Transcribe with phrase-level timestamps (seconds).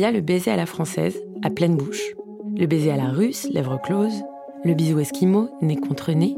[0.00, 2.14] Le baiser à la française, à pleine bouche,
[2.56, 4.22] le baiser à la russe, lèvres closes,
[4.64, 6.36] le bisou esquimau, nez contre nez,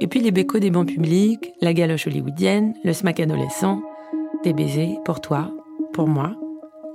[0.00, 3.80] et puis les bécos des bancs publics, la galoche hollywoodienne, le smack adolescent,
[4.42, 5.52] des baisers pour toi,
[5.92, 6.34] pour moi,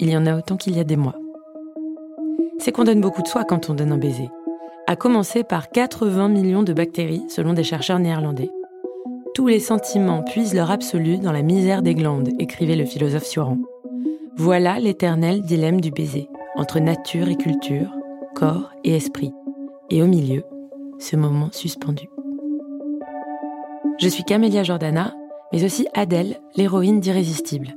[0.01, 1.15] il y en a autant qu'il y a des mois.
[2.59, 4.29] C'est qu'on donne beaucoup de soi quand on donne un baiser,
[4.87, 8.49] à commencer par 80 millions de bactéries selon des chercheurs néerlandais.
[9.33, 13.57] Tous les sentiments puisent leur absolu dans la misère des glandes, écrivait le philosophe Sioran.
[14.37, 17.93] Voilà l'éternel dilemme du baiser, entre nature et culture,
[18.35, 19.31] corps et esprit,
[19.89, 20.43] et au milieu,
[20.99, 22.09] ce moment suspendu.
[23.99, 25.13] Je suis Camélia Jordana,
[25.51, 27.75] mais aussi Adèle, l'héroïne d'Irrésistible.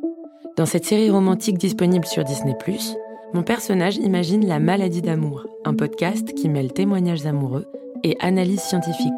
[0.56, 2.54] Dans cette série romantique disponible sur Disney⁇
[3.34, 7.66] mon personnage imagine la maladie d'amour, un podcast qui mêle témoignages amoureux
[8.04, 9.12] et analyse scientifique.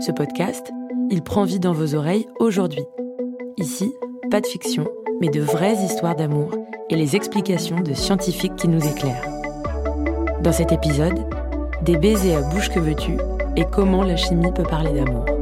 [0.00, 0.72] Ce podcast,
[1.10, 2.84] il prend vie dans vos oreilles aujourd'hui.
[3.58, 3.92] Ici,
[4.30, 4.86] pas de fiction,
[5.20, 6.52] mais de vraies histoires d'amour
[6.88, 9.28] et les explications de scientifiques qui nous éclairent.
[10.40, 11.26] Dans cet épisode,
[11.82, 13.16] des baisers à bouche que veux-tu
[13.56, 15.39] et comment la chimie peut parler d'amour.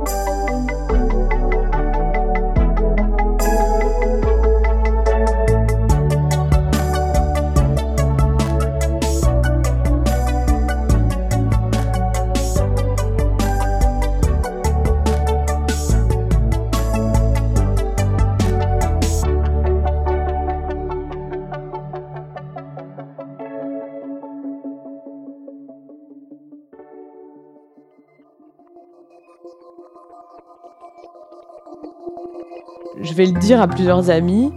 [33.18, 34.52] Vais le dire à plusieurs amis.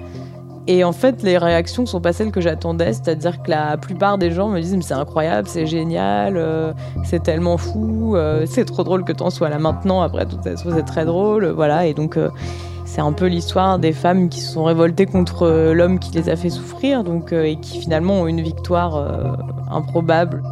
[0.67, 4.31] Et en fait, les réactions sont pas celles que j'attendais, c'est-à-dire que la plupart des
[4.31, 6.72] gens me disent c'est incroyable, c'est génial, euh,
[7.03, 10.01] c'est tellement fou, euh, c'est trop drôle que t'en sois là maintenant.
[10.01, 11.88] Après tout ça, c'est très drôle, voilà.
[11.88, 12.29] Et donc euh,
[12.85, 16.35] c'est un peu l'histoire des femmes qui se sont révoltées contre l'homme qui les a
[16.35, 19.39] fait souffrir, donc et qui finalement ont une victoire
[19.72, 20.43] improbable.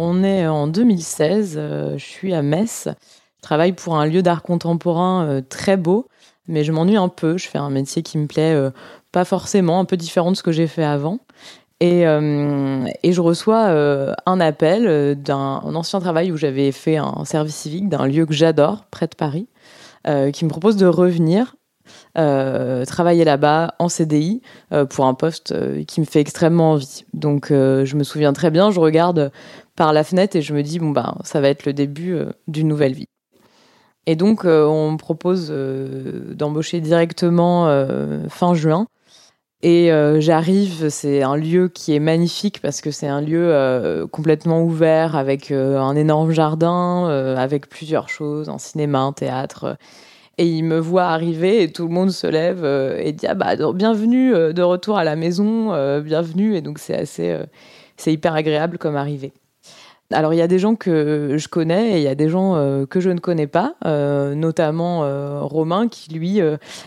[0.00, 4.42] On est en 2016, euh, je suis à Metz, je travaille pour un lieu d'art
[4.42, 6.06] contemporain euh, très beau,
[6.46, 8.70] mais je m'ennuie un peu, je fais un métier qui me plaît euh,
[9.10, 11.18] pas forcément, un peu différent de ce que j'ai fait avant.
[11.80, 18.06] Et, je reçois un appel d'un ancien travail où j'avais fait un service civique d'un
[18.06, 19.46] lieu que j'adore, près de Paris,
[20.32, 21.54] qui me propose de revenir
[22.14, 24.42] travailler là-bas en CDI
[24.90, 25.54] pour un poste
[25.86, 27.04] qui me fait extrêmement envie.
[27.14, 29.30] Donc je me souviens très bien, je regarde
[29.78, 32.26] par la fenêtre et je me dis bon ben ça va être le début euh,
[32.48, 33.06] d'une nouvelle vie.
[34.06, 37.68] Et donc euh, on me propose euh, d'embaucher directement
[38.28, 38.86] fin juin.
[39.60, 39.90] Et
[40.20, 45.50] j'arrive, c'est un lieu qui est magnifique parce que c'est un lieu complètement ouvert avec
[45.50, 49.76] un énorme jardin, avec plusieurs choses, un cinéma, un théâtre.
[50.38, 53.56] Et il me voit arriver et tout le monde se lève et dit ah bah
[53.72, 56.54] bienvenue de retour à la maison, bienvenue.
[56.54, 57.36] Et donc c'est assez,
[57.96, 59.32] c'est hyper agréable comme arrivée.
[60.10, 62.56] Alors il y a des gens que je connais et il y a des gens
[62.56, 66.40] euh, que je ne connais pas, euh, notamment euh, Romain qui lui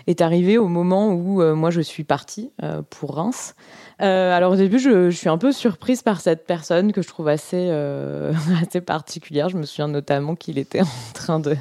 [0.07, 2.51] est arrivé au moment où moi je suis partie
[2.89, 3.55] pour Reims.
[3.99, 7.27] alors au début je, je, suis un peu surprise par cette personne que je trouve
[7.27, 7.69] assez,
[8.61, 9.49] assez particulière.
[9.49, 11.55] Je me souviens notamment qu'il était en train de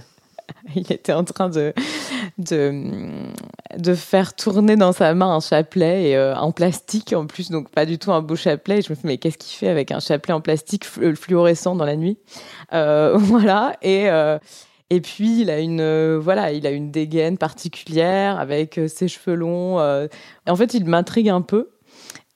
[0.77, 1.73] il était en train de,
[2.39, 7.71] de, faire tourner dans sa main un chapelet et, euh, en plastique en plus, donc
[7.71, 8.79] pas du tout un beau chapelet.
[8.79, 11.75] Et je me suis dit, mais qu'est-ce qu'il fait avec un chapelet en plastique fluorescent
[11.75, 12.19] dans la nuit?
[12.73, 13.77] Euh, Voilà.
[13.83, 14.39] Et, euh,
[14.91, 19.79] Et puis il a une voilà, il a une dégaine particulière avec ses cheveux longs.
[19.79, 21.71] en fait, il m'intrigue un peu.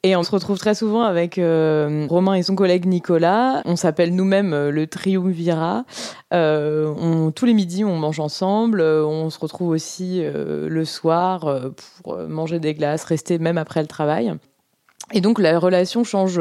[0.07, 3.63] Et on se retrouve très souvent avec euh, Romain et son collègue Nicolas.
[3.65, 5.87] On s'appelle nous-mêmes euh, le Triumvirat.
[6.35, 8.83] Euh, tous les midis, on mange ensemble.
[8.83, 11.71] On se retrouve aussi le soir
[12.03, 14.35] pour manger des glaces, rester même après le travail.
[15.15, 16.41] Et donc la relation change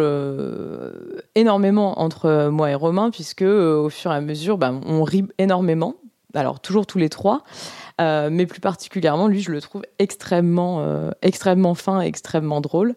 [1.35, 5.95] énormément entre moi et Romain, puisque au fur et à mesure, bah, on rit énormément.
[6.33, 7.43] Alors toujours tous les trois.
[7.99, 10.83] mais plus particulièrement, lui, je le trouve extrêmement,
[11.21, 12.95] extrêmement fin extrêmement drôle.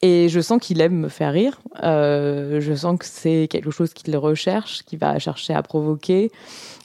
[0.00, 1.60] Et je sens qu'il aime me faire rire.
[1.82, 6.30] Euh, je sens que c'est quelque chose qu'il recherche, qu'il va chercher à provoquer.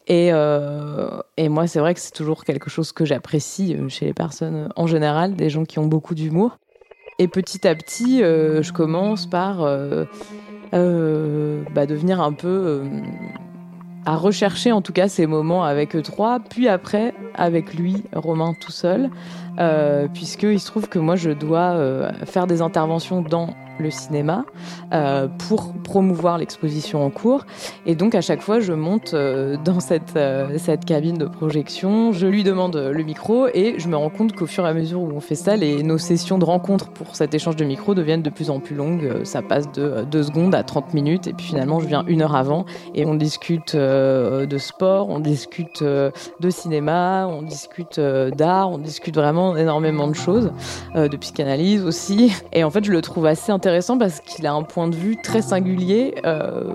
[0.07, 4.05] Et, euh, et moi, c'est vrai que c'est toujours quelque chose que j'apprécie euh, chez
[4.05, 6.57] les personnes en général, des gens qui ont beaucoup d'humour.
[7.19, 9.59] Et petit à petit, je commence par
[10.71, 12.81] bah, devenir un peu
[14.05, 18.53] à rechercher en tout cas ces moments avec eux trois, puis après avec lui, Romain
[18.59, 19.09] tout seul,
[19.59, 24.45] euh, puisqu'il se trouve que moi je dois euh, faire des interventions dans le cinéma
[24.93, 27.45] euh, pour promouvoir l'exposition en cours.
[27.85, 32.11] Et donc à chaque fois, je monte euh, dans cette, euh, cette cabine de projection,
[32.11, 35.01] je lui demande le micro et je me rends compte qu'au fur et à mesure
[35.01, 38.21] où on fait ça, les, nos sessions de rencontre pour cet échange de micro deviennent
[38.21, 39.23] de plus en plus longues.
[39.23, 42.35] Ça passe de 2 secondes à 30 minutes et puis finalement, je viens une heure
[42.35, 49.15] avant et on discute de sport, on discute de cinéma, on discute d'art, on discute
[49.15, 50.51] vraiment énormément de choses,
[50.95, 52.31] de psychanalyse aussi.
[52.51, 54.95] Et en fait, je le trouve assez intéressant intéressant parce qu'il a un point de
[54.95, 56.73] vue très singulier euh,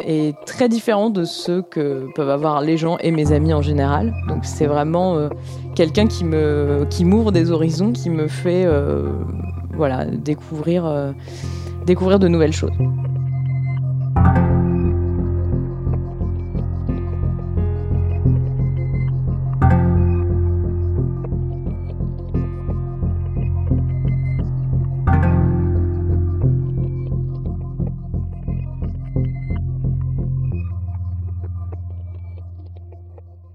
[0.00, 4.14] et très différent de ceux que peuvent avoir les gens et mes amis en général.
[4.28, 5.28] Donc c'est vraiment euh,
[5.74, 6.24] quelqu'un qui
[7.04, 9.08] m'ouvre des horizons, qui me fait euh,
[9.72, 10.84] voilà découvrir
[11.84, 12.70] découvrir de nouvelles choses.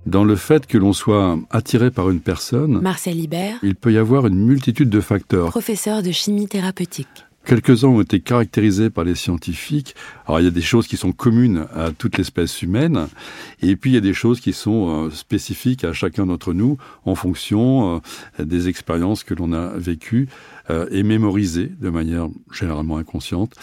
[0.10, 2.80] Dans le fait que l'on soit attiré par une personne.
[2.82, 3.18] Marcel.
[3.64, 5.50] Il peut y avoir une multitude de facteurs.
[5.50, 7.26] Professeur de chimie thérapeutique.
[7.46, 9.96] Quelques-uns ont été caractérisés par les scientifiques.
[10.28, 13.08] Alors il y a des choses qui sont communes à toute l'espèce humaine,
[13.62, 16.78] et puis il y a des choses qui sont euh, spécifiques à chacun d'entre nous
[17.06, 18.02] en fonction
[18.40, 20.28] euh, des expériences que l'on a vécues
[20.70, 23.56] euh, et mémorisées de manière généralement inconsciente.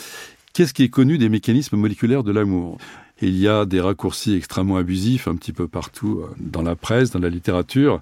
[0.53, 2.79] Qu'est-ce qui est connu des mécanismes moléculaires de l'amour?
[3.21, 7.11] Il y a des raccourcis extrêmement abusifs un petit peu partout euh, dans la presse,
[7.11, 8.01] dans la littérature.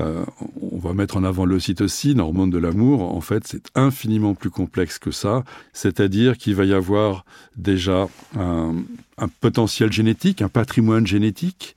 [0.00, 0.24] Euh,
[0.60, 3.14] on va mettre en avant l'ocytocine, hormone de l'amour.
[3.14, 5.44] En fait, c'est infiniment plus complexe que ça.
[5.72, 7.24] C'est-à-dire qu'il va y avoir
[7.56, 11.74] déjà un potentiel génétique, un patrimoine génétique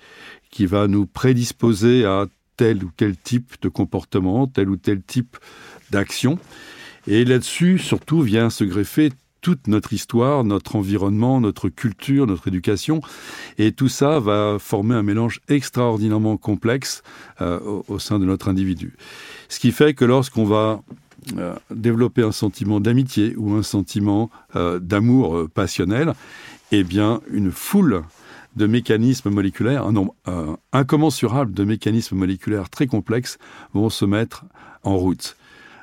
[0.51, 5.37] qui va nous prédisposer à tel ou tel type de comportement, tel ou tel type
[5.91, 6.37] d'action.
[7.07, 9.11] Et là-dessus, surtout, vient se greffer
[9.43, 13.01] toute notre histoire, notre environnement, notre culture, notre éducation.
[13.59, 17.03] Et tout ça va former un mélange extraordinairement complexe
[17.41, 18.95] euh, au, sein de notre individu.
[19.49, 20.81] Ce qui fait que lorsqu'on va
[21.37, 26.13] euh, développer un sentiment d'amitié ou un sentiment euh, d'amour passionnel,
[26.71, 28.03] eh bien, une foule
[28.55, 30.15] de mécanismes moléculaires, un nombre
[30.71, 33.39] incommensurable de mécanismes moléculaires très complexes
[33.73, 34.45] vont se mettre
[34.83, 35.35] en route.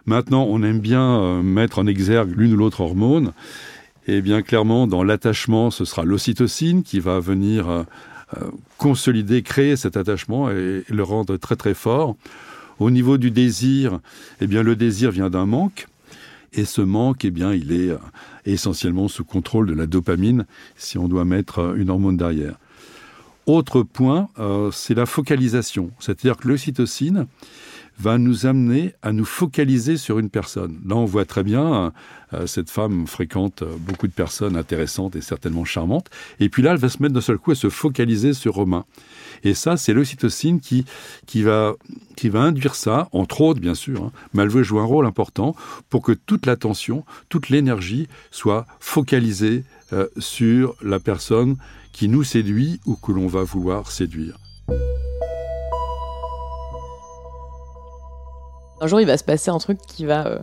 [0.06, 3.32] Maintenant, on aime bien euh, mettre en exergue l'une ou l'autre hormone.
[4.06, 7.82] Et bien clairement, dans l'attachement, ce sera l'ocytocine qui va venir euh,
[8.36, 8.46] euh,
[8.78, 12.16] consolider, créer cet attachement et, le rendre très très fort.
[12.78, 14.00] Au niveau du désir,
[14.40, 15.86] eh bien le désir vient d'un manque.
[16.52, 17.90] Et ce manque, eh bien, il est
[18.44, 22.58] essentiellement sous contrôle de la dopamine, si on doit mettre une hormone derrière.
[23.46, 24.28] Autre point,
[24.72, 25.92] c'est la focalisation.
[26.00, 27.28] C'est-à-dire que l'ocytocine,
[28.00, 30.80] va nous amener à nous focaliser sur une personne.
[30.86, 31.92] Là, on voit très bien,
[32.32, 36.08] euh, cette femme fréquente euh, beaucoup de personnes intéressantes et certainement charmantes.
[36.38, 38.86] Et puis là, elle va se mettre d'un seul coup à se focaliser sur Romain.
[39.44, 40.86] Et ça, c'est l'ocytocine qui,
[41.26, 41.74] qui, va,
[42.16, 45.06] qui va induire ça, entre autres, bien sûr, hein, mais elle veut jouer un rôle
[45.06, 45.54] important
[45.90, 51.56] pour que toute l'attention, toute l'énergie soit focalisée euh, sur la personne
[51.92, 54.38] qui nous séduit ou que l'on va vouloir séduire.
[58.82, 60.38] Un jour, il va se passer un truc qui va, euh,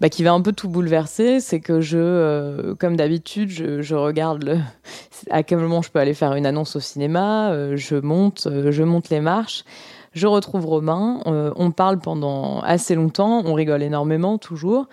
[0.00, 1.40] bah, un peu tout bouleverser.
[1.40, 4.60] C'est que je, euh, comme d'habitude, je, regarde
[5.30, 7.50] à quel moment je peux aller faire une annonce au cinéma.
[7.50, 9.64] Euh, je monte, je monte les marches.
[10.12, 11.20] Je retrouve Romain.
[11.24, 13.42] On parle pendant assez longtemps.
[13.44, 14.88] On rigole énormément toujours.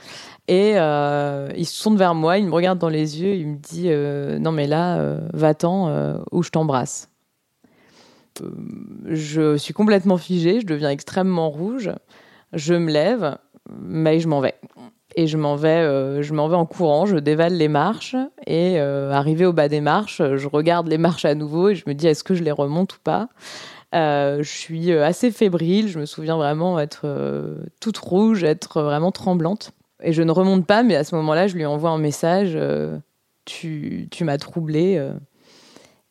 [0.47, 2.37] Et il se tourne vers moi.
[2.37, 3.33] Il me regarde dans les yeux.
[3.33, 3.89] Il me dit
[4.39, 7.09] Non, mais là, va-t'en où je t'embrasse.
[9.07, 11.89] je suis complètement figée, je deviens extrêmement rouge,
[12.53, 13.37] je me lève,
[13.69, 14.55] mais je m'en vais.
[15.15, 19.45] Et je m'en vais, euh, vais en courant, je dévale les marches et euh, arrivé
[19.45, 22.23] au bas des marches, je regarde les marches à nouveau et je me dis est-ce
[22.23, 23.29] que je les remonte ou pas?
[23.95, 27.07] Euh, je suis assez fébrile, je me souviens vraiment être
[27.79, 29.71] toute rouge, être vraiment tremblante.
[30.03, 32.57] Et je ne remonte pas, mais à ce moment-là, je lui envoie un message
[33.45, 35.03] tu, tu m'as troublée.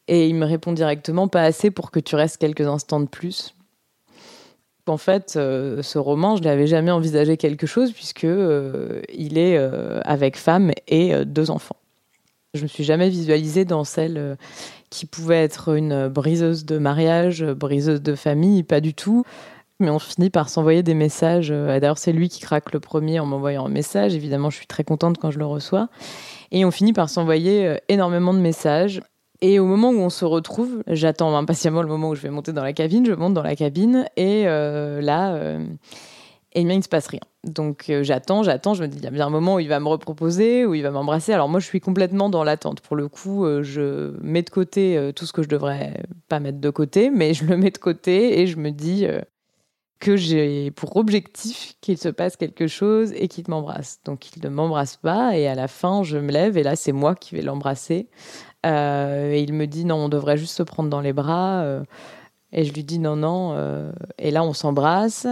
[0.09, 3.55] et il me répond directement pas assez pour que tu restes quelques instants de plus
[4.87, 9.57] en fait, euh, ce roman, je n'avais jamais envisagé quelque chose puisque euh, il est
[9.57, 11.77] euh, avec femme et deux enfants.
[12.55, 14.39] Je me suis jamais visualisée dans celle
[14.89, 19.25] qui pouvait être une briseuse de mariage, briseuse de famille, pas du tout.
[19.79, 21.51] Mais on finit par s'envoyer des messages.
[21.51, 24.15] D'ailleurs, c'est lui qui craque le premier en m'envoyant un message.
[24.15, 25.91] Évidemment, je suis très contente quand je le reçois.
[26.51, 29.03] Et on finit par s'envoyer énormément de messages.
[29.41, 32.53] Et au moment où on se retrouve, j'attends impatiemment le moment où je vais monter
[32.53, 35.65] dans la cabine, je monte dans la cabine et euh, là, euh,
[36.55, 37.21] eh bien, il ne se passe rien.
[37.45, 39.69] Donc euh, j'attends, j'attends, je me dis, il y a bien un moment où il
[39.69, 41.33] va me reproposer, où il va m'embrasser.
[41.33, 42.81] Alors moi, je suis complètement dans l'attente.
[42.81, 46.71] Pour le coup, je mets de côté tout ce que je devrais pas mettre de
[46.71, 49.07] côté, mais je le mets de côté et je me dis
[49.99, 54.01] que j'ai pour objectif qu'il se passe quelque chose et qu'il m'embrasse.
[54.05, 56.93] Donc il ne m'embrasse pas et à la fin, je me lève et là, c'est
[56.93, 58.09] moi qui vais l'embrasser
[58.67, 61.63] euh, et il me dit non, on devrait juste se prendre dans les bras.
[61.63, 61.83] Euh,
[62.53, 63.53] et je lui dis non, non.
[63.55, 65.27] Euh, et là, on s'embrasse.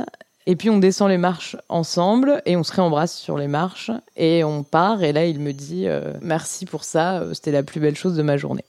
[0.47, 4.45] Et puis on descend les marches ensemble et on se réembrasse sur les marches et
[4.45, 5.03] on part.
[5.03, 5.87] Et là, il me dit
[6.21, 8.65] merci pour ça, c'était la plus belle chose de ma journée.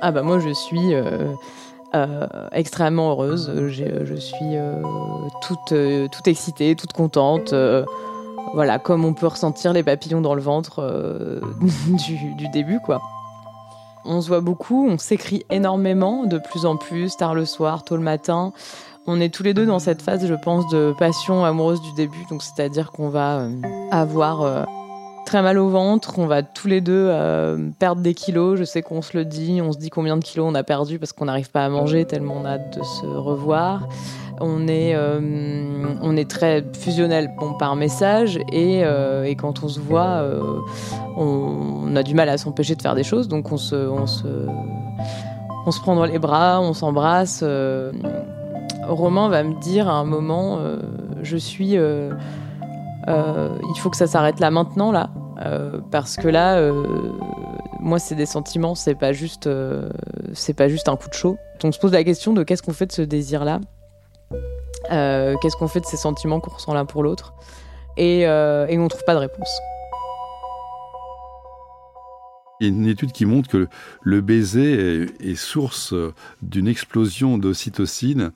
[0.00, 0.94] Ah bah moi, je suis
[2.52, 3.52] extrêmement heureuse.
[3.68, 4.56] Je suis
[5.42, 5.74] toute,
[6.10, 7.54] toute excitée, toute contente
[8.54, 10.80] voilà, comme on peut ressentir les papillons dans le ventre
[11.60, 13.00] du, du, début, quoi.
[14.04, 17.96] On se voit beaucoup, on s'écrit énormément, de plus en plus, tard le soir, tôt
[17.96, 18.52] le matin.
[19.06, 22.24] On est tous les deux dans cette phase, je pense, de passion amoureuse du début.
[22.30, 23.50] Donc, c'est-à-dire qu'on va euh,
[23.90, 24.64] avoir euh,
[25.28, 28.58] très mal au ventre, on va tous les deux euh, perdre des kilos.
[28.58, 30.98] Je sais qu'on se le dit, on se dit combien de kilos on a perdu
[30.98, 33.88] parce qu'on n'arrive pas à manger tellement on a hâte de se revoir.
[34.40, 40.22] On est, on est très fusionnel bon, par message et, et quand on se voit,
[41.16, 44.28] on, a du mal à s'empêcher de faire des choses, donc on se, on se,
[45.66, 47.40] on se prend dans les bras, on s'embrasse.
[47.42, 47.92] Euh,
[48.86, 50.78] Romain va me dire à un moment, euh,
[51.22, 51.76] je suis,
[53.08, 55.10] euh, il faut que ça s'arrête là maintenant là,
[55.90, 56.60] parce que là,
[57.80, 59.48] moi c'est des sentiments, c'est pas juste,
[60.34, 61.36] c'est pas juste un coup de chaud.
[61.64, 63.60] On se pose la question de qu'est-ce qu'on fait de ce désir là,
[64.90, 67.34] qu'est-ce qu'on fait de ces sentiments qu'on ressent l'un pour l'autre,
[67.96, 69.58] et, et on trouve pas de réponse.
[72.60, 73.68] Il y a une étude qui montre que
[74.02, 75.94] le baiser est, source
[76.42, 78.32] d'une explosion d'ocytocine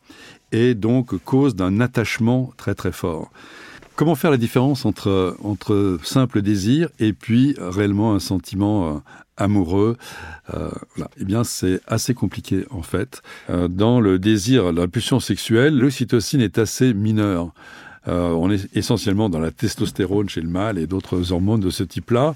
[0.53, 3.31] et donc cause d'un attachement très très fort.
[3.95, 8.99] Comment faire la différence entre, entre simple désir et puis réellement un sentiment euh,
[9.37, 9.99] amoureux
[10.55, 10.71] euh,
[11.21, 13.23] Eh bien, c'est assez compliqué en fait.
[13.51, 17.53] Euh, dans le désir, la pulsion sexuelle, l'ocytocine est assez mineure.
[18.07, 22.35] on est essentiellement dans la testostérone chez le mâle et d'autres hormones de ce type-là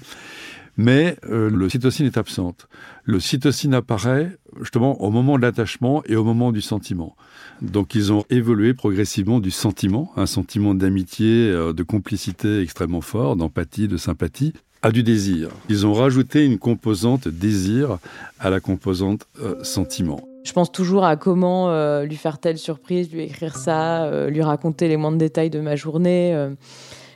[0.77, 2.67] mais euh, le cytocine est absente.
[3.03, 7.15] Le cytocine apparaît justement au moment de l'attachement et au moment du sentiment.
[7.61, 13.35] Donc ils ont évolué progressivement du sentiment, un sentiment d'amitié, euh, de complicité extrêmement fort,
[13.35, 14.53] d'empathie, de sympathie,
[14.83, 15.49] à du désir.
[15.67, 17.97] Ils ont rajouté une composante désir
[18.39, 20.21] à la composante euh, sentiment.
[20.45, 21.69] Je pense toujours à comment
[22.03, 26.47] lui faire telle surprise, lui écrire ça, lui raconter les moindres détails de ma journée.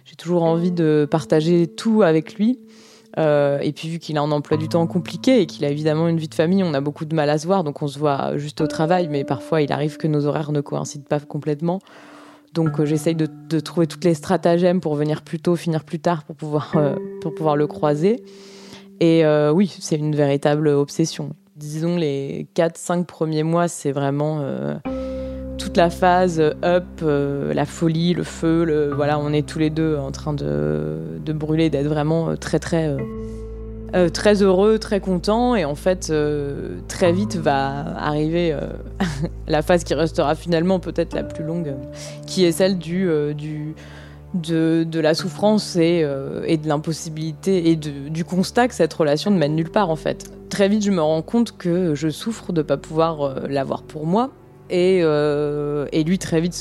[0.03, 2.60] J'ai toujours envie de partager tout avec lui.
[3.18, 6.08] Euh, et puis vu qu'il a un emploi du temps compliqué et qu'il a évidemment
[6.08, 8.00] une vie de famille, on a beaucoup de mal à se voir, donc on se
[8.00, 11.80] voit juste au travail, mais parfois il arrive que nos horaires ne coïncident pas complètement.
[12.53, 16.24] Donc euh, j'essaye de, trouver toutes les stratagèmes pour venir plus tôt, finir plus tard,
[16.24, 18.24] pour pouvoir, euh, pour pouvoir le croiser.
[19.00, 21.32] Et oui, c'est une véritable obsession.
[21.56, 24.44] Disons les 4-5 premiers mois, c'est vraiment
[25.62, 29.96] toute la phase up, euh, la folie, le feu, voilà, on est tous les deux
[29.96, 32.98] en train de, de brûler, d'être vraiment euh, très très
[33.94, 36.12] euh, très heureux, très content, et en fait
[36.88, 38.56] très vite va arriver
[39.48, 41.75] la phase qui restera finalement peut-être la plus longue,
[42.25, 43.75] qui est celle du, du
[44.34, 46.08] de, la souffrance et,
[46.48, 50.32] et de l'impossibilité et du constat que cette relation ne mène nulle part en fait.
[50.50, 54.08] Très vite, je me rends compte que je souffre de ne pas pouvoir l'avoir pour
[54.08, 54.32] moi
[54.72, 56.54] et, euh, et, lui, très vite,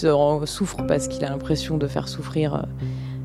[0.44, 2.66] souffre parce qu'il a l'impression de faire souffrir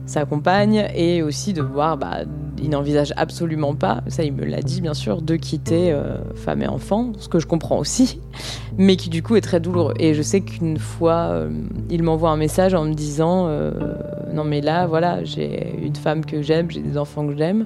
[0.05, 2.19] sa compagne et aussi de voir, bah,
[2.61, 6.61] il n'envisage absolument pas, ça il me l'a dit bien sûr, de quitter euh, femme
[6.61, 8.19] et enfant, ce que je comprends aussi,
[8.77, 9.93] mais qui du coup est très douloureux.
[9.99, 11.49] Et je sais qu'une fois, euh,
[11.89, 13.71] il m'envoie un message en me disant, euh,
[14.33, 17.65] non mais là, voilà, j'ai une femme que j'aime, j'ai des enfants que j'aime,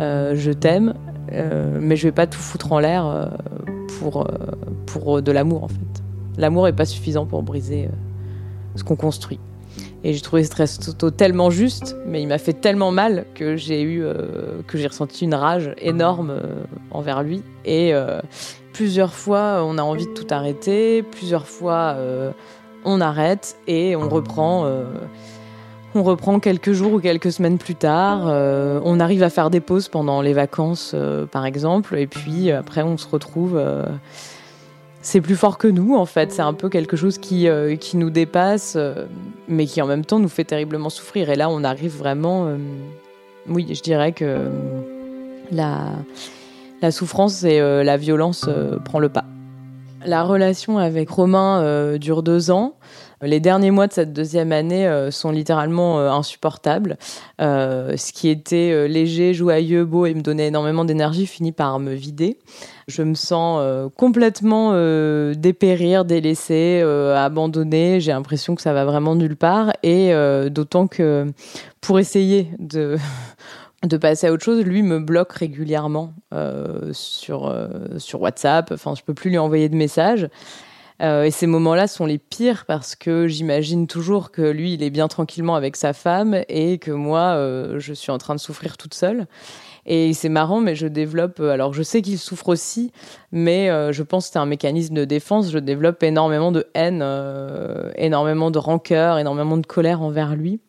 [0.00, 0.94] je t'aime,
[1.32, 3.30] mais je vais pas tout foutre en l'air
[3.98, 4.26] pour,
[4.86, 6.07] pour de l'amour en fait.
[6.38, 7.90] L'amour est pas suffisant pour briser
[8.76, 9.38] ce qu'on construit.
[10.04, 13.82] Et j'ai trouvé ce resto tellement juste, mais il m'a fait tellement mal que j'ai
[13.82, 17.42] eu, euh, que j'ai ressenti une rage énorme euh, envers lui.
[17.64, 18.20] Et euh,
[18.72, 21.02] plusieurs fois, on a envie de tout arrêter.
[21.02, 21.96] Plusieurs fois,
[22.84, 24.70] on arrête et on reprend.
[25.94, 28.26] on reprend quelques jours ou quelques semaines plus tard.
[28.26, 30.94] on arrive à faire des pauses pendant les vacances,
[31.32, 31.98] par exemple.
[31.98, 33.60] Et puis après, on se retrouve
[35.08, 36.32] c'est plus fort que nous en fait.
[36.32, 39.06] C'est un peu quelque chose qui, euh, qui nous dépasse, euh,
[39.48, 41.30] mais qui en même temps nous fait terriblement souffrir.
[41.30, 42.46] Et là, on arrive vraiment.
[42.46, 42.58] Euh,
[43.48, 44.50] oui, je dirais que
[45.50, 45.92] la,
[46.82, 48.46] la souffrance et la violence
[48.84, 49.24] prend le pas.
[50.04, 52.74] La relation avec Romain dure deux ans.
[53.22, 56.98] Les derniers mois de cette deuxième année sont littéralement insupportables.
[57.38, 62.36] ce qui était léger, joyeux, beau et me donnait énormément d'énergie finit par me vider.
[62.88, 68.00] Je me sens euh, complètement euh, dépérir, délaissée, euh, abandonnée.
[68.00, 69.74] J'ai l'impression que ça va vraiment nulle part.
[69.82, 70.10] Et
[70.50, 71.26] d'autant que
[71.82, 72.96] pour essayer de,
[73.84, 76.14] de passer à autre chose, lui me bloque régulièrement
[76.92, 77.54] sur,
[77.98, 78.72] sur WhatsApp.
[78.72, 80.26] Enfin, je peux plus lui envoyer de messages.
[81.00, 85.06] Et ces moments-là sont les pires parce que j'imagine toujours que lui, il est bien
[85.06, 87.34] tranquillement avec sa femme et que moi,
[87.78, 89.26] je suis en train de souffrir toute seule.
[89.90, 91.40] Et c'est marrant, mais je développe.
[91.40, 92.92] Euh, alors, je sais qu'il souffre aussi,
[93.32, 95.50] mais euh, je pense que c'est un mécanisme de défense.
[95.50, 100.60] Je développe énormément de haine, euh, énormément de rancœur, énormément de colère envers lui.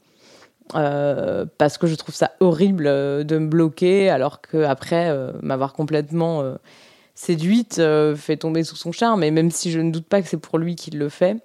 [0.72, 6.44] parce que je trouve ça horrible de me bloquer, alors qu'après, m'avoir complètement
[7.20, 7.82] séduite
[8.16, 9.24] fait tomber sous son charme.
[9.24, 11.38] Et même si je ne doute pas que c'est pour lui qu'il le fait,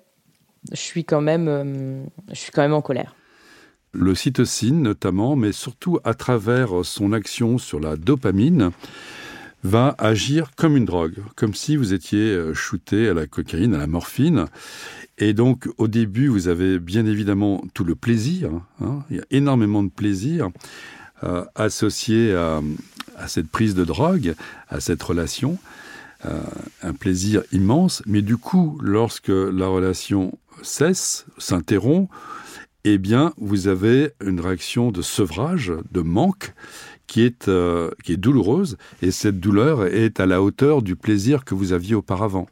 [0.71, 3.15] je suis quand même, je suis quand même en colère
[3.95, 8.73] le cytosine notamment, mais surtout à travers son action sur la dopamine,
[9.63, 13.79] va agir comme une drogue, comme si vous étiez euh, shooté à la cocaïne, à
[13.79, 14.45] la morphine.
[15.17, 18.51] Et donc, au début, vous avez bien évidemment tout le plaisir.
[18.83, 19.03] Hein.
[19.09, 20.51] il y a énormément de plaisir
[21.23, 22.61] euh, associé à,
[23.29, 24.35] cette prise de drogue,
[24.69, 25.59] à cette relation.
[26.27, 26.41] Euh,
[26.83, 28.03] un plaisir immense.
[28.07, 32.09] Mais du coup, lorsque la relation cesse, s'interrompt,
[32.85, 36.55] eh bien, vous avez une réaction de sevrage, de manque,
[37.07, 41.45] qui est, euh, qui est douloureuse, et cette douleur est à la hauteur du plaisir
[41.45, 42.47] que vous aviez auparavant.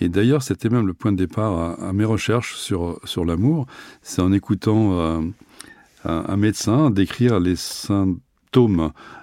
[0.00, 3.66] Et d'ailleurs, c'était même le point de départ à, mes recherches sur, sur l'amour.
[4.02, 5.20] C'est en écoutant euh,
[6.04, 7.54] un, médecin décrire les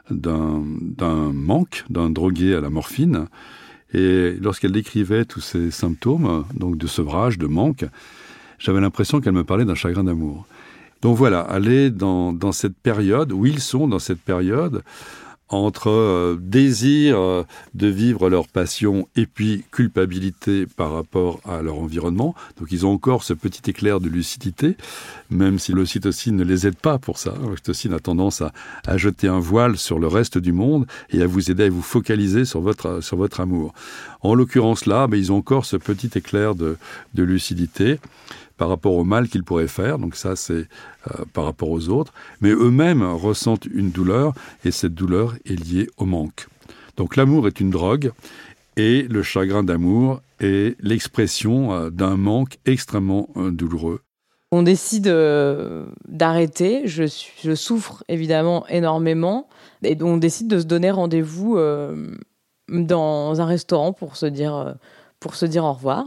[0.10, 3.28] d'un manque, d'un drogué à la morphine.
[3.94, 7.86] Et lorsqu'elle décrivait tous ces symptômes, donc de sevrage, de manque,
[8.60, 10.46] j'avais l'impression qu'elle me parlait d'un chagrin d'amour.
[11.02, 14.84] Donc voilà, aller dans, dans, cette période, où ils sont dans cette période,
[15.52, 21.78] entre euh, désir euh, de vivre leur passion et puis culpabilité par rapport à leur
[21.78, 22.34] environnement.
[22.60, 24.78] Donc ils ont encore ce petit éclair de lucidité,
[25.30, 27.34] même si l'ocytocine ne les aide pas pour ça.
[27.48, 31.52] L'ocytocine a tendance à, jeter un voile sur le reste du monde et à vous
[31.52, 33.74] aider à vous focaliser sur votre, sur votre amour.
[34.22, 36.78] En l'occurrence là, mais ils ont encore ce petit éclair de,
[37.14, 38.00] de lucidité
[38.62, 40.68] par rapport au mal qu'ils pourraient faire, donc ça c'est
[41.08, 45.88] euh, par rapport aux autres, mais eux-mêmes ressentent une douleur, et cette douleur est liée
[45.98, 46.46] au manque.
[46.96, 48.12] Donc l'amour est une drogue,
[48.78, 54.02] et le chagrin d'amour est l'expression euh, d'un manque extrêmement euh, douloureux.
[54.52, 55.12] On décide
[56.08, 59.50] d'arrêter, je, souffre évidemment énormément,
[59.82, 61.58] et on décide de se donner rendez-vous
[62.68, 64.76] dans un restaurant pour se dire,
[65.20, 66.06] pour se dire au revoir.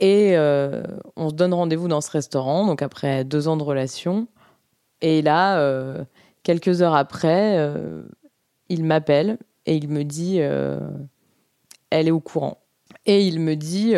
[0.00, 0.82] Et euh,
[1.16, 4.28] on se donne rendez-vous dans ce restaurant, donc après deux ans de relation.
[5.00, 6.04] Et là, euh,
[6.42, 8.02] quelques heures après, euh,
[8.68, 12.58] il m'appelle et il me dit elle est au courant.
[13.06, 13.92] Et il me dit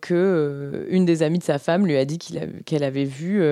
[0.00, 3.42] que une des amies de sa femme lui a dit qu'elle avait vu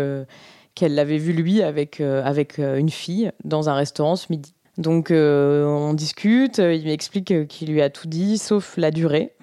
[0.75, 4.55] qu'elle l'avait vu lui avec avec une fille dans un restaurant ce midi.
[4.79, 9.35] Donc on discute, il m'explique qu'il lui a tout dit sauf la durée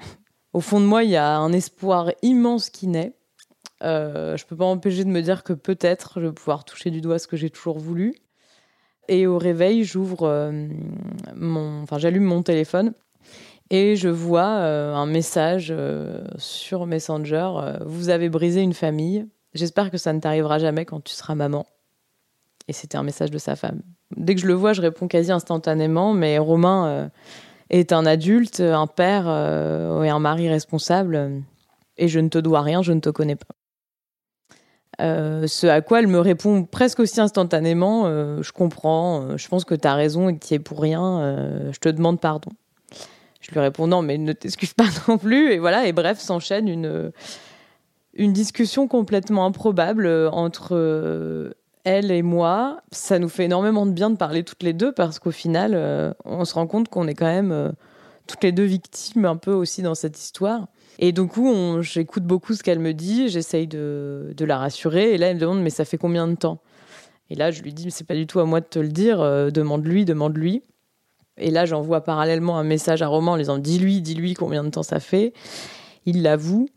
[0.54, 3.14] au fond de moi, il y a un espoir immense qui naît.
[3.84, 7.02] Euh, je peux pas m'empêcher de me dire que peut-être je vais pouvoir toucher du
[7.02, 8.16] doigt ce que j'ai toujours voulu.
[9.08, 10.68] Et au réveil, j'ouvre euh,
[11.36, 12.94] mon, enfin, j'allume mon téléphone
[13.70, 15.74] et je vois euh, un message
[16.38, 17.52] sur Messenger.
[17.86, 19.28] vous avez brisé une famille.
[19.54, 21.66] J'espère que ça ne t'arrivera jamais quand tu seras maman.
[22.68, 23.82] Et c'était un message de sa femme.
[24.16, 27.10] Dès que je le vois, je réponds quasi instantanément, mais Romain
[27.70, 31.44] est un adulte, un père et un mari responsable,
[31.98, 33.56] et je ne te dois rien, je ne te connais pas.
[35.02, 39.48] Euh, ce à quoi elle me répond presque aussi instantanément euh, Je comprends, euh, je
[39.48, 42.52] pense que tu as raison et que tu es pour rien, je te demande pardon.
[43.40, 45.54] Je lui réponds non, mais ne t'excuse pas non plus.
[45.54, 47.12] Et voilà, et bref, s'enchaîne une,
[48.14, 51.54] une discussion complètement improbable entre
[51.90, 52.82] elle et moi.
[52.92, 56.46] Ça nous fait énormément de bien de parler toutes les deux parce qu'au final, on
[56.46, 57.74] se rend compte qu'on est quand même
[58.28, 60.68] toutes les deux victimes un peu aussi dans cette histoire.
[61.00, 65.14] Et du coup, j'écoute beaucoup ce qu'elle me dit, j'essaye de, la rassurer.
[65.14, 66.62] Et là, elle me demande, mais ça fait combien de temps?
[67.30, 69.22] Et là, je lui dis, c'est pas du tout à moi de te le dire,
[69.22, 70.64] euh, demande-lui, demande-lui.
[71.38, 74.70] Et là, j'envoie parallèlement un message à Roman en lui disant, dis-lui, dis-lui combien de
[74.70, 75.34] temps ça fait.
[76.06, 76.68] Il l'avoue.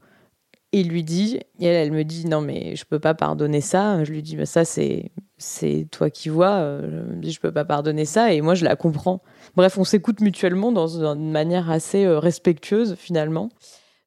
[0.73, 4.03] Il lui dit, et elle, me dit, non, mais je peux pas pardonner ça.
[4.05, 6.53] Je lui dis, mais ça, c'est, c'est toi qui vois.
[6.53, 8.33] Euh, je dis, je peux pas pardonner ça.
[8.33, 9.23] Et moi, je la comprends.
[9.55, 13.51] Bref, on s'écoute mutuellement dans une manière assez euh, respectueuse, finalement.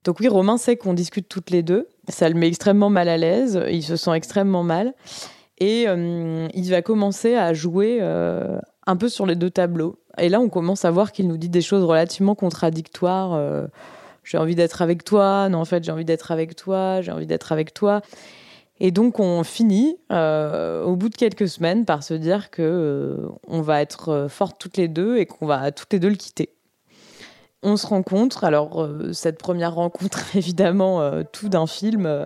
[0.05, 1.87] Donc oui, Romain sait qu'on discute toutes les deux.
[2.07, 3.59] Ça le met extrêmement mal à l'aise.
[3.69, 4.93] Il se sent extrêmement mal.
[5.57, 9.97] Et euh, il va commencer à jouer euh, un peu sur les deux tableaux.
[10.17, 13.33] Et là, on commence à voir qu'il nous dit des choses relativement contradictoires.
[13.33, 13.65] Euh,
[14.25, 15.47] j'ai envie d'être avec toi.
[15.49, 17.01] Non, en fait, j'ai envie d'être avec toi.
[17.01, 18.01] J'ai envie d'être avec toi.
[18.81, 23.81] Et donc, on finit, au bout de quelques semaines, par se dire que on va
[23.81, 26.49] être fortes toutes les deux et qu'on va toutes les deux le quitter
[27.63, 28.43] on se rencontre.
[28.43, 32.05] Alors, euh, cette première rencontre, évidemment, euh, tout d'un film.
[32.05, 32.25] Euh,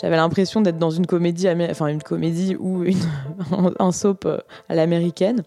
[0.00, 2.98] j'avais l'impression d'être dans une comédie, enfin une comédie ou une,
[3.78, 4.26] un soap
[4.68, 5.42] à l'américaine.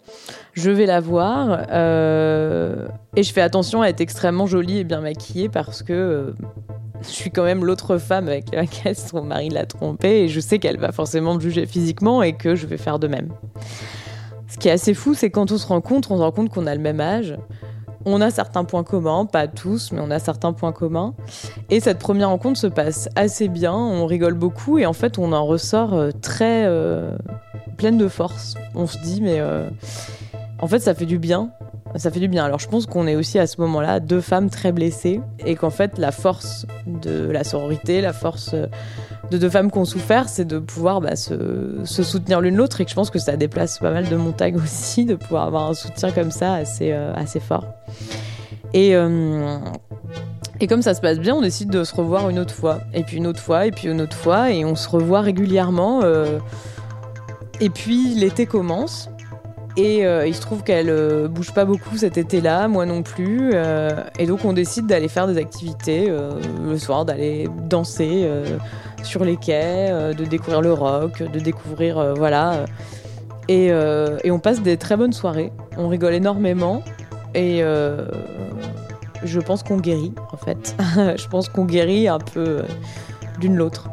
[0.52, 1.62] Je vais la voir
[3.14, 6.34] et je fais attention à être extrêmement jolie et bien maquillée parce que
[7.02, 10.58] je suis quand même l'autre femme avec laquelle son mari l'a trompée et je sais
[10.58, 13.28] qu'elle va forcément me juger physiquement et que je vais faire de même.
[14.48, 16.66] Ce qui est assez fou, c'est quand on se rencontre, on se rend compte qu'on
[16.66, 17.36] a le même âge.
[18.04, 21.14] On a certains points communs, pas tous, mais on a certains points communs.
[21.70, 25.32] Et cette première rencontre se passe assez bien, on rigole beaucoup et en fait on
[25.32, 27.16] en ressort euh, très euh,
[27.76, 28.54] pleine de force.
[28.74, 29.68] On se dit mais euh,
[30.58, 31.50] en fait ça fait du bien.
[31.96, 32.44] Ça fait du bien.
[32.44, 35.70] Alors je pense qu'on est aussi à ce moment-là deux femmes très blessées et qu'en
[35.70, 38.54] fait la force de la sororité, la force
[39.32, 42.84] de deux femmes qui ont souffert, c'est de pouvoir bah, se, soutenir l'une l'autre et
[42.84, 45.74] que je pense que ça déplace pas mal de montagnes aussi, de pouvoir avoir un
[45.74, 47.64] soutien comme ça assez, euh, assez fort.
[48.74, 49.58] Et, euh,
[50.60, 53.02] et comme ça se passe bien, on décide de se revoir une autre fois, et
[53.02, 56.00] puis une autre fois, et puis une autre fois, et on se revoit régulièrement.
[56.02, 56.38] Euh,
[57.60, 59.08] et puis l'été commence.
[59.76, 63.52] Et il se trouve qu'elle bouge pas beaucoup cet été-là, moi non plus.
[64.18, 66.12] et donc on décide d'aller faire des activités
[66.62, 68.28] le soir, d'aller danser
[69.02, 72.64] sur les quais, euh, de découvrir le rock, de découvrir euh, voilà.
[73.50, 75.52] Euh, et, on passe des très bonnes soirées.
[75.76, 76.82] On rigole énormément
[77.34, 77.62] et
[79.24, 80.76] je pense qu'on guérit en fait.
[81.16, 82.62] je pense qu'on guérit un peu
[83.40, 83.88] d'une l'autre.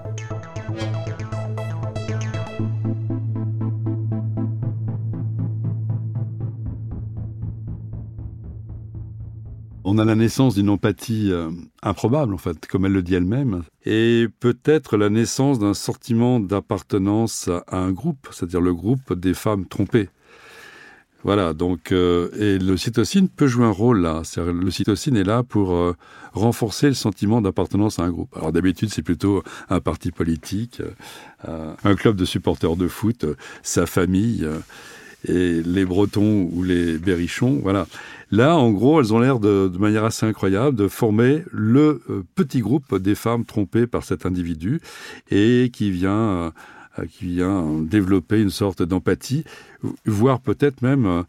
[9.90, 11.50] On a la naissance d'une empathie euh,
[11.82, 17.50] improbable, en fait, comme elle le dit elle-même, et peut-être la naissance d'un sentiment d'appartenance
[17.68, 20.10] à un groupe, c'est-à-dire le groupe des femmes trompées.
[21.24, 24.22] Voilà, donc, euh, et le cytocine peut jouer un rôle là.
[24.38, 25.96] Le cytocine est là pour euh,
[26.34, 28.38] renforcer le sentiment d'appartenance à un groupe.
[28.38, 30.82] Alors d'habitude, c'est plutôt un parti politique,
[31.46, 33.26] un club de supporters de foot,
[33.64, 34.48] sa famille
[35.28, 37.88] et les Bretons ou les Berrichons, voilà.
[38.32, 42.60] Là, en gros, elles ont l'air de, manière assez incroyable de former le euh, petit
[42.60, 44.82] groupe des femmes trompées par cet individu
[45.32, 46.52] et qui vient,
[47.00, 49.46] euh, qui vient développer une sorte d'empathie,
[50.06, 51.24] voire peut-être même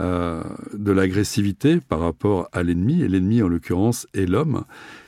[0.00, 0.42] euh,
[0.74, 4.64] de l'agressivité par rapport à l'ennemi, et l'ennemi en l'occurrence est l'homme.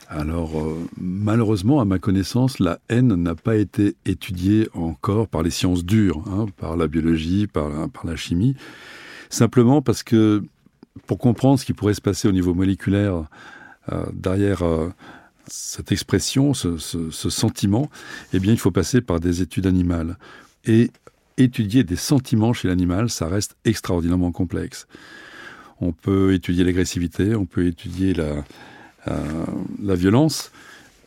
[0.07, 0.51] Alors,
[0.97, 6.23] malheureusement, à ma connaissance, la haine n'a pas été étudiée encore par les sciences dures,
[6.27, 7.69] hein, par la biologie, par
[8.03, 8.55] la chimie,
[9.29, 10.43] simplement parce que
[11.07, 13.25] pour comprendre ce qui pourrait se passer au niveau moléculaire
[13.91, 14.89] euh, derrière euh,
[15.47, 16.77] cette expression, ce,
[17.09, 17.89] sentiment,
[18.31, 20.17] eh bien, il faut passer par des études animales.
[20.65, 20.89] Et
[21.37, 24.87] étudier des sentiments chez l'animal, ça reste extraordinairement complexe.
[25.81, 28.45] On peut étudier l'agressivité, on peut étudier la,
[29.07, 29.45] euh,
[29.81, 30.51] la violence,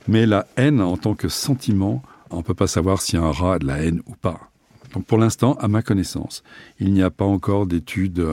[0.06, 3.54] mais la haine en tant que sentiment, on ne peut pas savoir si un rat
[3.54, 4.50] a de la haine ou pas.
[4.92, 6.42] Donc pour l'instant, à ma connaissance,
[6.78, 8.24] il n'y a pas encore d'études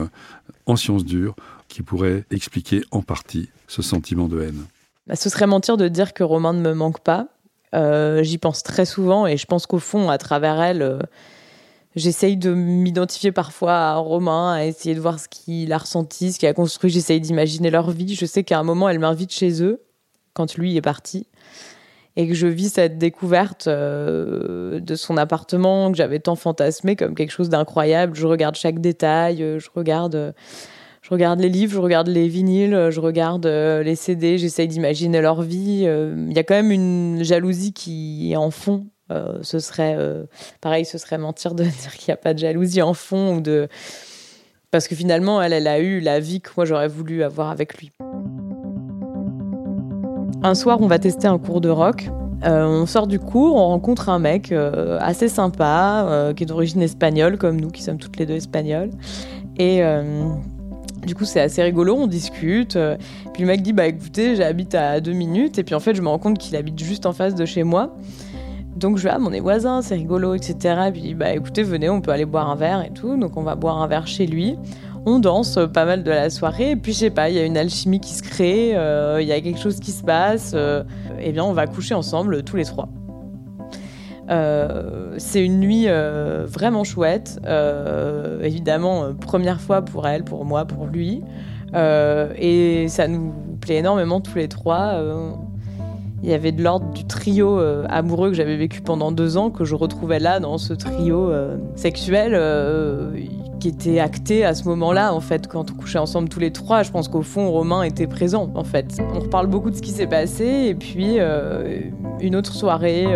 [0.66, 1.34] en sciences dures
[1.68, 4.64] qui pourrait expliquer en partie ce sentiment de haine.
[5.06, 7.28] Bah, ce serait mentir de dire que Romain ne me manque pas.
[7.74, 10.98] Euh, j'y pense très souvent et je pense qu'au fond, à travers elle, euh,
[11.96, 16.40] J'essaye de m'identifier parfois à Romain, à essayer de voir ce qu'il a ressenti, ce
[16.40, 16.90] qu'il a construit.
[16.90, 18.16] J'essaye d'imaginer leur vie.
[18.16, 19.80] Je sais qu'à un moment, elle m'invite chez eux,
[20.32, 21.28] quand lui est parti,
[22.16, 27.14] et que je vis cette découverte euh, de son appartement que j'avais tant fantasmé comme
[27.14, 28.14] quelque chose d'incroyable.
[28.14, 30.34] Je regarde chaque détail, euh, je regarde,
[31.02, 34.38] je regarde les livres, je regarde les vinyles, je regarde euh, les CD.
[34.38, 35.82] J'essaye d'imaginer leur vie.
[35.82, 38.86] Il y a quand même une jalousie qui est en fond
[39.42, 39.96] ce serait
[40.60, 43.40] pareil, ce serait mentir de dire qu'il n'y a pas de jalousie en fond ou
[43.40, 43.68] de
[44.72, 47.78] parce que finalement elle, elle a eu la vie que moi j'aurais voulu avoir avec
[47.78, 47.92] lui.
[50.44, 52.10] Un soir, on va tester un cours de rock.
[52.44, 54.52] Euh, on sort du cours, on rencontre un mec
[55.00, 58.90] assez sympa, qui est d'origine espagnole, comme nous, qui sommes toutes les deux espagnoles.
[59.56, 59.80] Et
[61.06, 62.78] du coup, c'est assez rigolo, on discute.
[63.32, 65.58] Puis le mec dit Bah écoutez, j'habite à deux minutes.
[65.58, 67.62] Et puis en fait, je me rends compte qu'il habite juste en face de chez
[67.62, 67.96] moi.
[68.76, 70.88] Donc je vais, ah, on est voisins, c'est rigolo, etc.
[70.88, 73.16] Et puis, bah écoutez, venez, on peut aller boire un verre et tout.
[73.16, 74.58] Donc on va boire un verre chez lui.
[75.06, 76.70] On danse pas mal de la soirée.
[76.70, 79.28] Et puis, je sais pas, il y a une alchimie qui se crée, euh, il
[79.28, 80.52] y a quelque chose qui se passe.
[80.54, 80.82] Euh,
[81.20, 82.88] eh bien, on va coucher ensemble tous les trois.
[84.30, 85.86] Euh, c'est une nuit
[86.46, 87.38] vraiment chouette.
[88.42, 91.22] évidemment, première fois pour elle, pour moi, pour lui.
[91.74, 95.00] et ça nous plaît énormément tous les trois
[96.24, 99.50] il y avait de l'ordre du trio euh, amoureux que j'avais vécu pendant deux ans,
[99.50, 103.10] que je retrouvais là dans ce trio euh, sexuel euh,
[103.64, 106.82] qui était acté à ce moment-là, en fait, quand on couchait ensemble tous les trois.
[106.82, 109.00] Je pense qu'au fond, Romain était présent, en fait.
[109.14, 111.16] On reparle beaucoup de ce qui s'est passé, et puis
[112.20, 113.06] une autre soirée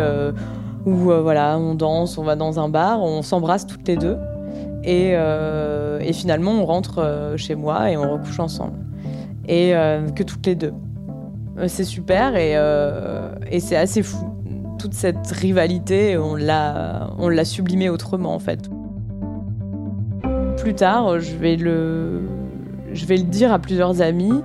[0.86, 4.16] où voilà, on danse, on va dans un bar, on s'embrasse toutes les deux,
[4.84, 8.78] et, et finalement, on rentre chez moi et on recouche ensemble.
[9.48, 9.74] Et
[10.16, 10.72] que toutes les deux.
[11.58, 14.34] Euh, c'est super euh, et, c'est assez fou.
[14.78, 18.70] Toute cette rivalité, on l'a sublimée autrement en fait.
[20.68, 22.20] Plus tard, je vais le,
[22.92, 24.42] je vais le dire à plusieurs amis.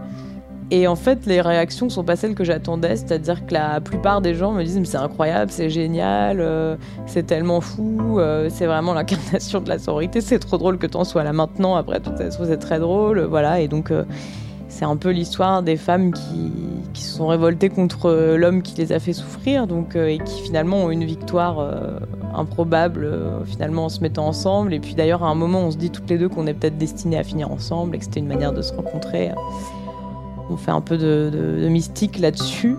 [0.71, 4.33] Et en fait, les réactions sont pas celles que j'attendais, c'est-à-dire que la plupart des
[4.33, 9.59] gens me disent mais c'est incroyable, c'est génial, euh, c'est tellement fou, c'est vraiment l'incarnation
[9.59, 12.57] de la sororité, c'est trop drôle que t'en sois là maintenant, après tout ça, c'est
[12.57, 13.59] très drôle, voilà.
[13.59, 13.91] Et donc,
[14.73, 16.51] c'est un peu l'histoire des femmes qui,
[16.95, 20.41] se sont révoltées contre euh, l'homme qui les a fait souffrir, donc euh, et qui
[20.41, 21.99] finalement ont une victoire euh,
[22.33, 23.07] improbable
[23.45, 24.73] finalement en se mettant ensemble.
[24.73, 26.77] Et puis d'ailleurs à un moment on se dit toutes les deux qu'on est peut-être
[26.77, 29.31] destinées à finir ensemble et que c'était une manière de se rencontrer.
[30.49, 32.75] On fait un peu de mystique là-dessus.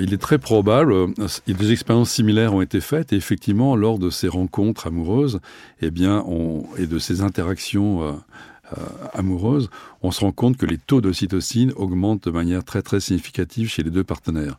[0.00, 1.06] Il est très probable, euh,
[1.46, 5.40] des expériences similaires ont été faites, et effectivement, lors de ces rencontres amoureuses,
[5.80, 6.24] eh bien,
[6.78, 8.12] et de ces interactions euh,
[8.78, 8.82] euh,
[9.14, 9.70] amoureuses,
[10.02, 13.82] on se rend compte que les taux d'ocytocine augmentent de manière très très significative chez
[13.82, 14.58] les deux partenaires.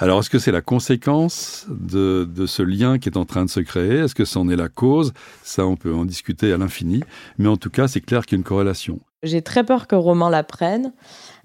[0.00, 3.50] Alors, est-ce que c'est la conséquence de, de, ce lien qui est en train de
[3.50, 3.94] se créer?
[3.94, 5.12] Est-ce que c'en est la cause?
[5.42, 7.02] Ça, on peut en discuter à l'infini.
[7.36, 9.00] Mais en tout cas, c'est clair qu'il y a une corrélation.
[9.24, 10.92] J'ai très peur que Romain l'apprenne.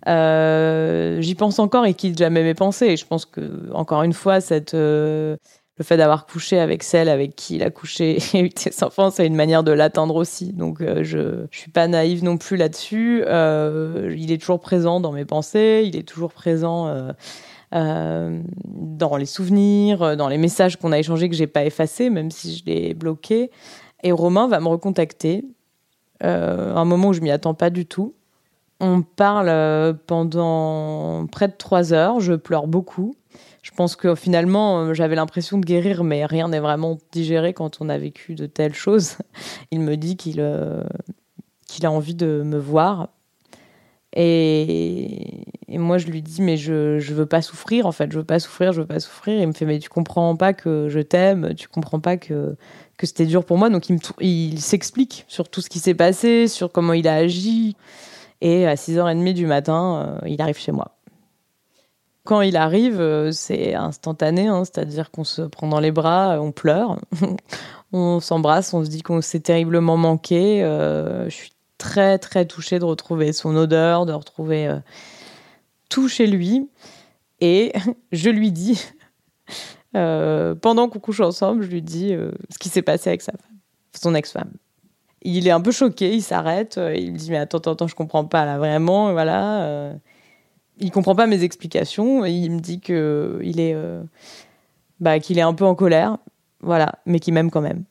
[0.08, 2.88] Euh, j'y pense encore et quitte jamais mes pensées.
[2.88, 4.39] Et je pense que, encore une fois,
[4.74, 5.38] euh,
[5.78, 9.12] le fait d'avoir couché avec celle avec qui il a couché et eu ses enfants,
[9.12, 10.54] c'est une manière de l'atteindre aussi.
[10.54, 13.24] Donc, euh, je, ne suis pas naïve non plus là-dessus.
[13.24, 16.94] il est toujours présent dans mes pensées, il est toujours présent
[17.72, 22.58] dans les souvenirs, dans les messages qu'on a échangés que j'ai pas effacés, même si
[22.58, 23.50] je les ai bloqués.
[24.04, 25.46] Et Romain va me recontacter.
[26.20, 28.13] un moment où je m'y attends pas du tout
[28.84, 32.19] on parle euh, pendant près de trois heures.
[32.19, 33.15] Je pleure beaucoup.
[33.62, 37.80] Je pense que finalement, euh, j'avais l'impression de guérir, mais rien n'est vraiment digéré quand
[37.80, 39.17] on a vécu de telles choses.
[39.72, 40.84] Il me dit qu'il euh,
[41.67, 43.10] qu'il a envie de me voir.
[44.15, 48.12] Et, moi, je lui dis, mais je ne veux pas souffrir, en fait.
[48.12, 49.39] Je veux pas souffrir, je veux pas souffrir.
[49.41, 52.56] Il me fait, mais tu comprends pas que je t'aime, tu comprends pas que,
[52.98, 53.72] que c'était dur pour moi.
[53.72, 57.76] Donc, il, il s'explique sur tout ce qui s'est passé, sur comment il a agi.
[58.43, 60.97] Et à 6h30 du matin, euh, il arrive chez moi.
[62.23, 66.51] Quand il arrive, euh, c'est instantané, hein, c'est-à-dire qu'on se prend dans les bras, on
[66.51, 66.99] pleure,
[67.91, 70.63] on s'embrasse, on se dit qu'on s'est terriblement manqué.
[70.63, 74.71] Euh, je suis très très touchée de retrouver son odeur, de retrouver
[75.89, 76.69] tout chez lui.
[77.39, 77.73] Et
[78.12, 78.79] je lui dis,
[79.95, 83.34] Euh, pendant qu'on couche ensemble, je lui dis euh, ce qui s'est passé avec sa
[83.34, 83.58] femme,
[83.93, 84.51] son ex-femme.
[85.25, 87.88] Il est un peu choqué, il s'arrête, euh, il me dit mais attends, attends, attends,
[87.88, 89.63] je comprends pas là vraiment, voilà.
[89.63, 89.93] Euh,
[90.79, 94.03] il comprend pas mes explications, il me dit que il est, euh,
[94.99, 96.17] bah, qu'il est un peu en colère,
[96.62, 97.83] voilà, mais qu'il m'aime quand même.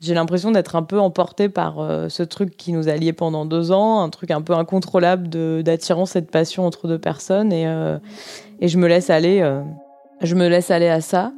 [0.00, 3.46] J'ai l'impression d'être un peu emportée par euh, ce truc qui nous a liés pendant
[3.46, 7.52] deux ans, un truc un peu incontrôlable de- d'attirance et de passion entre deux personnes,
[7.52, 7.98] et, euh,
[8.60, 9.62] et je me laisse aller, euh,
[10.22, 11.32] je me laisse aller à ça.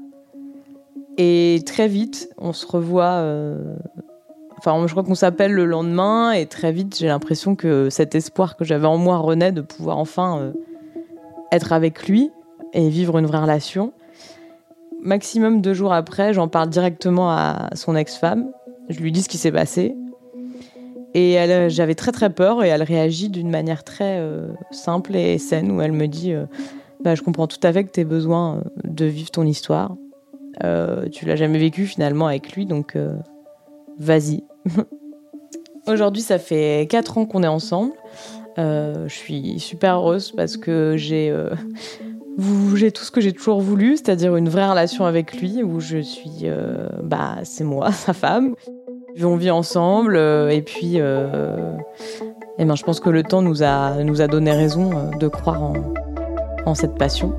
[1.19, 3.23] Et très vite, on se revoit.
[4.59, 8.57] Enfin, je crois qu'on s'appelle le lendemain, et très vite, j'ai l'impression que cet espoir
[8.57, 10.53] que j'avais en moi renaît de pouvoir enfin euh,
[11.53, 12.31] être avec lui
[12.73, 13.93] et vivre une vraie relation.
[15.01, 18.51] Maximum deux jours après, j'en parle directement à son ex-femme.
[18.89, 19.95] Je lui dis ce qui s'est passé.
[21.15, 25.39] Et euh, j'avais très très peur et elle réagit d'une manière très euh, simple et
[25.39, 26.35] saine où elle me dit
[27.03, 29.95] bah, Je comprends tout à fait que tu aies besoin de vivre ton histoire.
[30.65, 32.97] Euh, tu l'as jamais vécu finalement avec lui, donc
[33.99, 34.45] vas-y.
[35.87, 37.93] Aujourd'hui, ça fait quatre ans qu'on est ensemble.
[38.59, 41.51] Euh, je suis super heureuse parce que j'ai euh,
[42.75, 45.99] j'ai tout ce que j'ai toujours voulu, c'est-à-dire une vraie relation avec lui où je
[45.99, 48.55] suis, euh, bah, c'est moi, sa femme.
[49.21, 51.73] On vit ensemble et puis, euh,
[52.59, 55.61] eh ben, je pense que le temps nous a, nous a donné raison de croire
[55.61, 55.73] en,
[56.67, 57.35] en cette passion.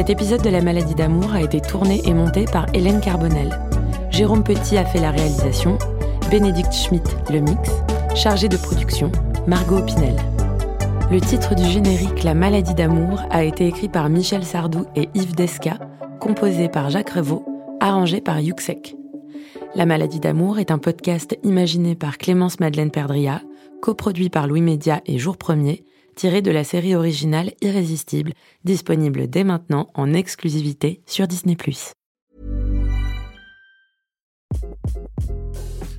[0.00, 3.60] Cet épisode de La maladie d'amour a été tourné et monté par Hélène Carbonel.
[4.08, 5.76] Jérôme Petit a fait la réalisation,
[6.30, 7.70] Bénédicte Schmitt le mix,
[8.14, 9.12] chargé de production,
[9.46, 10.16] Margot Pinel.
[11.10, 15.34] Le titre du générique La maladie d'amour a été écrit par Michel Sardou et Yves
[15.34, 15.76] Desca,
[16.18, 17.44] composé par Jacques Revaux,
[17.80, 18.96] arrangé par Yuxek.
[19.74, 23.42] La maladie d'amour est un podcast imaginé par Clémence Madeleine Perdria,
[23.82, 25.84] coproduit par Louis Média et Jour Premier,
[26.20, 31.56] tiré de la série originale Irrésistible, disponible dès maintenant en exclusivité sur Disney+.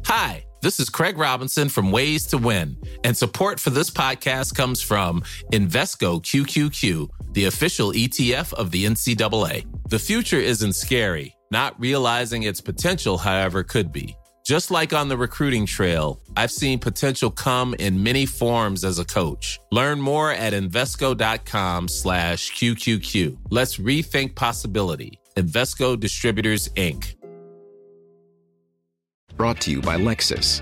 [0.05, 4.79] Hi, this is Craig Robinson from Ways to Win, and support for this podcast comes
[4.79, 9.65] from Invesco QQQ, the official ETF of the NCAA.
[9.89, 11.33] The future isn't scary.
[11.49, 14.15] Not realizing its potential, however, could be.
[14.51, 19.05] Just like on the recruiting trail, I've seen potential come in many forms as a
[19.05, 19.61] coach.
[19.71, 23.37] Learn more at Invesco.com slash QQQ.
[23.49, 25.17] Let's rethink possibility.
[25.37, 27.15] Invesco Distributors, Inc.
[29.37, 30.61] Brought to you by Lexus.